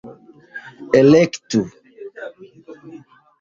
[0.99, 1.61] elektu